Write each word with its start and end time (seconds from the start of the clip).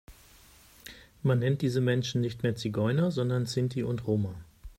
Man 1.21 1.37
nennt 1.37 1.61
diese 1.61 1.79
Menschen 1.79 2.21
nicht 2.21 2.41
mehr 2.41 2.55
Zigeuner, 2.55 3.11
sondern 3.11 3.45
Sinti 3.45 3.83
und 3.83 4.07
Roma. 4.07 4.33